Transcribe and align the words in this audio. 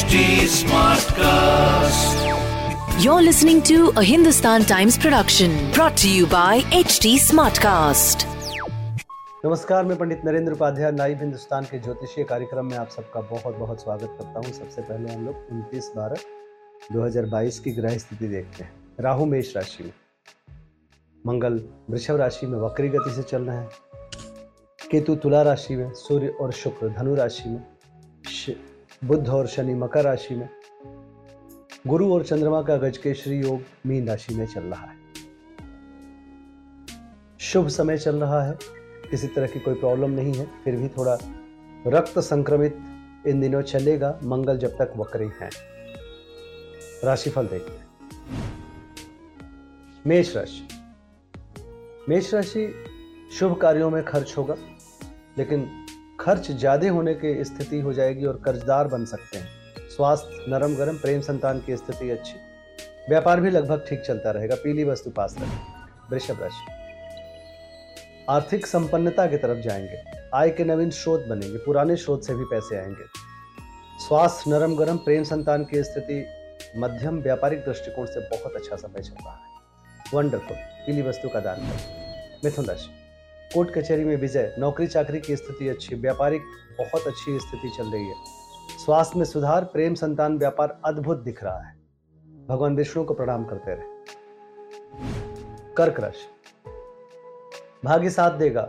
HD 0.00 0.18
Smartcast. 0.50 2.20
You're 3.04 3.22
listening 3.22 3.58
to 3.70 3.78
a 4.00 4.02
Hindustan 4.02 4.62
Times 4.64 4.96
production 4.96 5.50
brought 5.72 5.96
to 5.98 6.08
you 6.10 6.26
by 6.26 6.60
HD 6.76 7.10
Smartcast. 7.24 8.24
नमस्कार 9.44 9.84
मैं 9.84 9.96
Pandit 9.98 10.20
Narendra 10.24 10.52
Upadhyay 10.52 10.92
live 10.92 11.18
Hindustan 11.20 11.64
के 11.70 11.78
ज्योतिषीय 11.78 12.24
कार्यक्रम 12.30 12.66
में 12.66 12.76
आप 12.78 12.88
सबका 12.96 13.20
बहुत 13.32 13.56
बहुत 13.56 13.82
स्वागत 13.82 14.16
करता 14.20 14.46
हूँ 14.46 14.52
सबसे 14.52 14.82
पहले 14.82 15.12
हम 15.12 15.26
लोग 15.26 15.34
29 15.58 15.90
बारह 15.96 16.18
2022 16.94 17.58
की 17.64 17.72
ग्रह 17.80 17.98
स्थिति 18.04 18.28
देखते 18.28 18.64
हैं 18.64 18.72
राहु 19.08 19.26
मेष 19.34 19.54
राशि 19.56 19.84
में 19.84 19.92
मंगल 21.24 21.60
वृषभ 21.90 22.16
राशि 22.20 22.46
में 22.46 22.58
वक्री 22.64 22.88
गति 22.96 23.14
से 23.16 23.22
चल 23.34 23.42
रहे 23.50 23.56
हैं 23.56 23.68
केतु 24.90 25.14
तुला 25.26 25.42
राशि 25.52 25.76
में 25.76 25.92
सूर्य 26.06 26.34
और 26.40 26.52
शुक्र 26.62 26.88
धनु 26.98 27.14
राशि 27.22 27.48
में 27.48 27.62
बुध 29.04 29.28
और 29.28 29.46
शनि 29.46 29.74
मकर 29.74 30.04
राशि 30.04 30.34
में। 30.34 30.48
गुरु 31.86 32.14
और 32.14 32.24
चंद्रमा 32.24 32.62
का 32.62 32.76
गजकेश्री 32.76 33.36
योग 33.36 33.62
मीन 33.86 34.08
राशि 34.08 34.34
में 34.34 34.46
चल 34.46 34.60
रहा 34.60 34.86
है। 34.86 34.96
शुभ 37.40 37.68
समय 37.68 37.98
चल 37.98 38.16
रहा 38.16 38.44
है, 38.44 38.58
किसी 39.10 39.26
तरह 39.26 39.46
की 39.46 39.60
कोई 39.60 39.74
प्रॉब्लम 39.74 40.10
नहीं 40.10 40.34
है, 40.34 40.46
फिर 40.64 40.76
भी 40.76 40.88
थोड़ा 40.88 41.18
रक्त 41.86 42.18
संक्रमित 42.18 42.78
इन 43.26 43.40
दिनों 43.40 43.62
चलेगा, 43.62 44.20
मंगल 44.24 44.58
जब 44.58 44.70
तक 44.70 44.92
वक्री 44.96 45.26
हैं। 45.26 45.50
राशिफल 47.04 47.46
देखते 47.46 47.72
हैं। 47.72 47.88
मेष 50.06 50.36
राशि। 50.36 50.68
मेष 52.08 52.34
राशि 52.34 52.74
शुभ 53.38 53.56
कार्यों 53.56 53.90
में 53.90 54.04
खर्च 54.04 54.34
होगा, 54.38 54.56
लेकिन 55.38 55.86
खर्च 56.20 56.50
ज़्यादा 56.50 56.90
होने 56.90 57.14
की 57.14 57.44
स्थिति 57.44 57.80
हो 57.80 57.92
जाएगी 57.92 58.24
और 58.24 58.40
कर्जदार 58.44 58.88
बन 58.88 59.04
सकते 59.04 59.38
हैं। 59.38 59.48
स्वास्थ्य, 59.88 60.44
नरम 60.48 60.74
गरम, 60.74 60.96
प्रेम 60.96 61.20
संतान 61.20 61.60
की 61.60 61.76
स्थिति 61.76 62.10
अच्छी। 62.10 62.34
व्यापार 63.08 63.40
भी 63.40 63.50
लगभग 63.50 63.84
ठीक 63.88 64.00
चलता 64.00 64.30
रहेगा, 64.30 64.54
पीली 64.54 64.84
वस्तु 64.84 65.10
पास 65.10 65.36
रखें 65.38 66.10
वृषभ 66.10 66.42
राशि। 66.42 66.66
आर्थिक 68.28 68.66
संपन्नता 68.66 69.26
की 69.26 69.36
तरफ़ 69.36 69.58
जाएँगे। 69.58 70.02
आय 70.34 70.50
के 70.50 70.64
नवीन 70.64 70.90
स्रोत 70.90 71.24
बनेंगे, 71.28 71.58
पुराने 71.58 71.96
स्रोत 71.96 72.24
से 72.24 72.34
भी 72.34 72.44
पैसे 72.44 72.76
आएँगे। 72.76 73.04
स्वास्थ्य, 73.98 74.50
नरम 74.50 74.76
गरम, 74.76 74.96
प्रेम 74.96 75.24
संतान 75.24 75.64
की 75.64 75.82
स्थिति 75.82 76.24
मध्यम, 76.76 77.18
व्यापारिक 77.18 77.58
दृष्टिकोण 77.58 78.06
से 78.06 78.20
बहुत 78.20 78.56
अच्छा 78.56 78.76
समय 78.76 79.02
चल 79.02 79.14
रहा 79.14 79.34
है। 79.34 80.14
वंडरफुल 80.14 80.56
पीली 80.56 81.02
वस्तु 81.02 81.28
का 81.28 81.40
दान 81.40 81.56
करें। 81.56 82.40
मिथुन 82.44 82.64
राशि। 82.64 82.99
कोर्ट 83.54 83.70
कचहरी 83.70 84.04
में 84.04 84.16
विजय 84.16 84.54
नौकरी 84.58 84.86
चाकरी 84.86 85.20
की 85.20 85.36
स्थिति 85.36 85.68
अच्छी, 85.68 85.94
व्यापारिक 85.94 86.42
बहुत 86.78 87.06
अच्छी 87.06 87.38
स्थिति 87.38 87.72
चल 87.78 87.84
रही 87.84 88.06
है। 88.06 88.14
स्वास्थ्य 88.84 89.18
में 89.18 89.24
सुधार, 89.24 89.64
प्रेम, 89.64 89.94
संतान, 89.94 90.38
व्यापार 90.38 90.80
अद्भुत 90.84 91.18
दिख 91.18 91.44
रहा 91.44 91.60
है। 91.60 91.76
भगवान 92.48 92.76
विष्णु 92.76 93.04
को 93.04 93.14
प्रणाम 93.14 93.44
करते 93.44 93.74
रहे। 93.74 93.86
कर्क 95.74 96.00
राशि 96.00 96.28
भाग्य 97.84 98.10
साथ 98.10 98.30
देगा। 98.30 98.68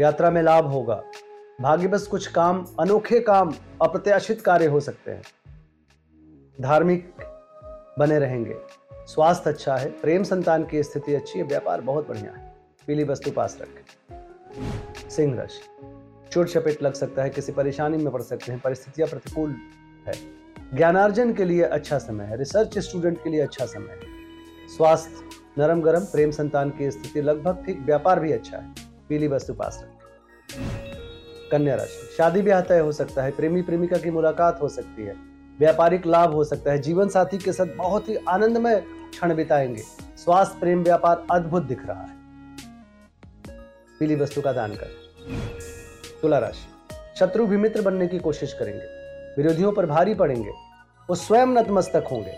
यात्रा 0.00 0.30
में 0.30 0.42
लाभ 0.42 0.66
होगा। 0.66 1.02
भाग्य 1.60 1.88
बस 1.88 2.06
कुछ 2.06 2.26
काम, 2.26 2.66
अनोखे 2.80 3.20
काम, 3.20 3.54
अप्रत्याशित 3.82 4.40
कार्य 4.40 4.66
हो 4.66 4.80
सकते 4.80 5.10
हैं। 5.10 5.22
धार्मिक 6.60 7.14
बने 7.98 8.18
रहेंगे। 8.18 8.56
स्वास्थ्य 8.92 9.50
अच्छा 9.50 9.76
है, 9.76 9.90
प्रेम, 9.90 10.22
संतान 10.22 10.64
की 10.64 10.82
स्थिति 10.82 11.14
अच्छी 11.14 11.38
है, 11.38 11.44
व्यापार 11.44 11.80
बहुत 11.80 12.08
बढ़िया 12.08 12.32
है। 12.32 12.45
पीली 12.86 13.04
वस्तु 13.04 13.30
पास 13.30 13.58
रखें। 13.60 14.16
सिंह 15.10 15.36
राशि 15.36 15.86
चोट 16.32 16.48
चपेट 16.48 16.82
लग 16.82 16.92
सकता 16.92 17.22
है, 17.22 17.30
किसी 17.30 17.52
परेशानी 17.52 17.96
में 17.96 18.12
पड़ 18.12 18.22
सकते 18.22 18.52
हैं, 18.52 18.60
परिस्थितियाँ 18.60 19.08
प्रतिकूल 19.08 19.50
है। 20.08 20.46
ज्ञानार्जन 20.74 21.32
के 21.32 21.44
लिए 21.44 21.62
अच्छा 21.62 21.98
समय 21.98 22.24
है 22.24 22.36
रिसर्च 22.36 22.78
स्टूडेंट 22.78 23.24
के 23.24 23.30
लिए 23.30 23.40
अच्छा 23.40 23.66
समय 23.66 23.92
है। 23.92 24.16
स्वास्थ्य, 24.76 25.24
नरम 25.58 25.80
गरम, 25.80 26.00
प्रेम 26.00 26.30
संतान 26.30 26.70
की 26.70 26.90
स्थिति 26.90 27.22
लगभग 27.22 27.64
ठीक, 27.66 27.80
व्यापार 27.80 28.20
भी 28.20 28.32
अच्छा 28.32 28.58
है। 28.58 28.74
पीली 29.08 29.28
वस्तु 29.28 29.54
पास 29.54 29.84
रखें। 29.84 29.96
कन्या 31.52 31.74
राशि। 31.74 32.14
शादी 32.16 32.42
ब्याह 32.42 32.60
तय 32.60 32.78
हो 32.78 32.92
सकता 32.92 33.22
है, 33.22 33.30
प्रेमी 33.30 33.62
प्रेमिका 33.62 33.98
की 33.98 34.10
मुलाकात 34.10 34.62
हो 34.62 34.68
सकती 34.68 35.02
है। 35.02 35.14
व्यापारिक 35.58 36.06
लाभ 36.06 36.32
हो 36.32 36.44
सकता 36.44 36.70
है 36.70 36.78
जीवन 36.78 37.08
साथी 37.08 37.38
के 37.38 37.52
साथ 37.52 37.66
बहुत 37.76 38.08
ही 38.08 38.16
आनंदमय 38.16 38.84
क्षण 39.10 39.34
बिताएँगे। 39.34 39.82
स्वास्थ्य, 40.16 40.60
प्रेम, 40.60 40.82
व्यापार 40.82 41.26
अद्भुत 41.30 41.62
दिख 41.62 41.86
रहा 41.86 42.02
है। 42.02 42.15
पीली 44.00 44.16
वस्तु 44.16 44.40
का 44.40 44.52
दान 44.52 44.74
करें। 44.74 44.94
तुला 46.22 46.38
राशि। 46.38 46.94
शत्रु 47.18 47.46
भी 47.46 47.56
मित्र 47.56 47.82
बनने 47.82 48.06
की 48.06 48.18
कोशिश 48.18 48.52
करेंगे। 48.52 48.84
विरोधियों 49.42 49.72
पर 49.72 49.86
भारी 49.86 50.14
पड़ेंगे। 50.14 50.50
वो 51.10 51.14
स्वयं 51.14 51.46
नतमस्तक 51.46 52.04
होंगे। 52.12 52.34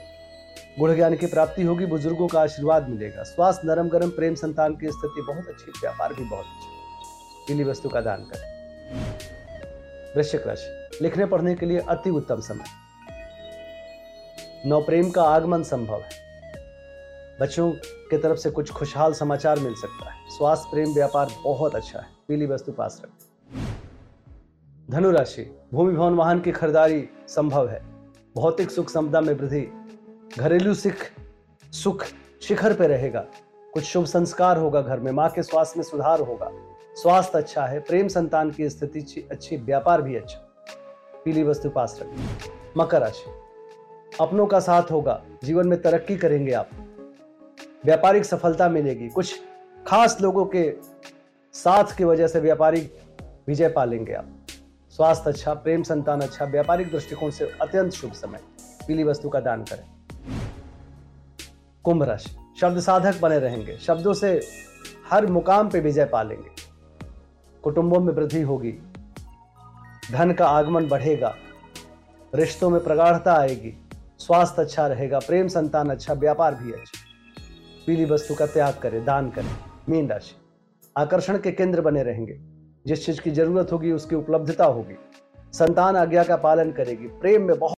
गुण 0.79 0.95
ज्ञान 0.95 1.17
की 1.17 1.27
प्राप्ति 1.27 1.63
होगी, 1.63 1.87
बुज़ुर्गों 1.87 2.29
का 2.29 2.41
आशीर्वाद 2.41 2.89
मिलेगा। 2.89 3.23
स्वास्थ्य, 3.23 3.63
नरम 3.65 3.89
गरम, 3.89 4.11
प्रेम 4.11 4.35
संतान 4.35 4.77
की 4.77 4.87
स्थिति 4.87 5.23
बहुत 5.23 5.49
अच्छी, 5.49 5.71
व्यापार 5.71 6.15
भी 6.15 6.25
बहुत 6.25 6.45
अच्छा। 6.45 6.69
पीली 7.49 7.65
वस्तु 7.65 7.89
का 7.89 8.01
दान 8.01 8.21
करें। 8.21 8.59
वृश्चिक 10.17 10.47
राशि। 10.47 10.99
लिखने 11.03 11.27
पढ़ने 11.27 11.55
के 11.55 11.67
लिए 11.67 11.79
अति 11.79 12.11
उत्तम 12.11 12.41
समय। 12.41 12.65
नौ 14.67 14.81
प्रेम 14.81 15.11
का 15.11 15.23
आगमन 15.23 15.63
संभव 15.63 16.01
है। 16.01 16.28
बच्चों 17.41 17.73
की 18.11 18.19
तरफ़ 18.19 18.39
से 18.39 18.51
कुछ 18.51 18.73
खुशहाल 18.73 19.13
समाचार 19.13 19.59
मिल 19.59 19.75
सकता 19.75 20.11
है। 20.11 20.19
स्वास्थ्य, 20.29 20.69
प्रेम, 20.73 20.95
व्यापार 20.95 21.29
बहुत 21.45 21.75
अच्छा 21.75 21.99
है। 21.99 22.07
पीली 22.29 22.47
वस्तु 22.47 22.73
पास 22.73 23.03
रखें। 23.05 23.25
धनु 24.91 25.11
राशि 25.11 25.61
भूमि 25.75 25.93
भवन 25.93 26.15
वाहन 26.15 26.41
की 26.41 26.53
खरीदारी 26.53 27.09
संभव 27.29 27.69
है। 27.69 27.83
भौतिक 28.37 28.71
सुख 28.71 28.91
संपदा 28.91 29.21
में 29.21 29.35
वृद्धि। 29.35 29.69
घरेलू 30.39 30.75
सिख, 30.75 31.13
सुख 31.73 32.05
शिखर 32.43 32.75
पे 32.75 32.87
रहेगा। 32.87 33.25
कुछ 33.75 33.85
शुभ 33.85 34.05
संस्कार 34.05 34.57
होगा 34.57 34.81
घर 34.81 35.01
में। 35.01 35.13
माँ 35.13 35.31
के 35.31 35.43
स्वास्थ्य 35.43 35.75
में 35.77 35.85
सुधार 35.85 36.21
होगा। 36.21 36.51
स्वास्थ्य 36.95 37.39
अच्छा 37.39 37.67
है। 37.67 37.81
प्रेम 37.81 38.09
संतान 38.09 38.51
की 38.51 38.71
स्थिति 38.71 39.29
अच्छी, 39.31 39.57
व्यापार 39.57 40.03
भी 40.03 40.17
अच्छा। 40.17 40.39
पीली 41.25 41.43
वस्तु 41.43 41.71
पास 41.71 41.99
रखें। 42.03 42.29
मकर 42.77 43.01
राशि। 43.01 43.31
अपनों 44.21 44.47
का 44.47 44.61
साथ 44.61 44.83
होगा। 44.83 45.25
जीवन 45.45 45.69
में 45.69 45.83
तरक्की 45.83 46.17
करेंगे 46.17 46.53
आप। 46.53 46.71
व्यापारिक 47.85 48.25
सफलता 48.25 48.69
मिलेगी। 48.69 49.09
कुछ 49.09 49.41
खास 49.87 50.21
लोगों 50.21 50.45
के 50.47 50.77
साथ 51.53 51.97
की 51.97 52.05
वजह 52.05 52.27
से 52.27 52.41
व्यापारिक 52.41 52.99
विजय 53.49 53.69
पालेंगे 53.69 54.13
आप। 54.13 54.47
स्वास्थ्य 54.91 55.31
अच्छा 55.31 55.55
प्रेम 55.55 55.83
संतान 55.83 56.21
अच्छा 56.21 56.45
व्यापारिक 56.45 56.91
दृष्टिकोण 56.93 57.31
से 57.31 57.53
अत्यंत 57.63 57.93
शुभ 57.93 58.13
समय। 58.13 58.39
पीली 58.89 59.05
वस्तु 59.05 59.29
का 59.29 59.41
दान 59.41 59.63
करें। 59.63 59.87
कुंभ 61.85 62.03
राशि, 62.03 62.31
शब्द 62.61 62.81
साधक 62.81 63.21
बने 63.21 63.39
रहेंगे। 63.39 63.77
शब्दों 63.77 64.13
से 64.13 64.41
हर 65.11 65.27
मुकाम 65.27 65.71
पे 65.71 65.81
विजय 65.81 66.05
पालेंगे। 66.05 66.51
कुटुंबों 67.63 68.01
में 68.01 68.13
वृद्धि 68.13 68.43
होगी। 68.43 68.73
धन 70.13 70.33
का 70.33 70.47
आगमन 70.47 70.89
बढ़ेगा। 70.89 71.35
रिश्तों 72.35 72.71
में 72.71 72.85
प्रगाढ़ता 72.85 73.35
आएगी। 73.35 73.75
स्वास्थ्य 74.19 74.63
अच्छा 74.63 74.87
रहेगा, 74.87 75.19
प्रेम 75.19 75.49
संतान 75.49 75.91
अच्छा 75.91 76.15
व्यापार 76.15 76.55
भी 76.55 76.73
अच्छा। 76.73 77.08
पीली 77.89 78.05
वस्तु 78.05 78.35
का 78.35 78.47
त्याग 78.47 78.79
करें, 78.83 79.05
दान 79.05 79.31
करें, 79.31 79.57
मीन 79.89 80.09
राशि। 80.09 80.37
आकर्षण 80.97 81.39
के 81.39 81.53
केंद्र 81.53 81.81
बने 81.81 82.03
रहेंगे। 82.03 82.39
जिस 82.87 83.07
चीज़ 83.07 83.21
की 83.21 83.31
ज़रूरत 83.31 83.69
होगी, 83.73 83.93
उसकी 83.93 84.15
उपलब्धता 84.15 84.65
होगी। 84.65 84.95
संतान 85.53 85.97
आज्ञा 85.97 86.25
का 86.25 86.37
पालन 86.37 86.73
करेगी। 86.73 87.09
प्रेम 87.09 87.43
में 87.43 87.59
बहुत 87.59 87.75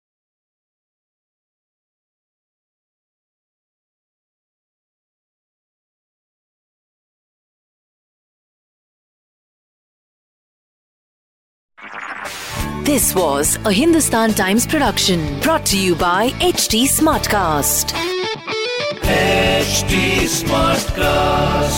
This 12.85 13.17
was 13.17 13.57
a 13.59 13.85
Hindustan 13.85 14.41
Times 14.41 14.67
production, 14.75 15.43
brought 15.43 15.67
to 15.67 15.89
you 15.89 15.95
by 16.03 16.55
HT 16.55 17.01
Smartcast. 17.01 18.18
HD 19.09 20.29
Smartcast. 20.29 21.69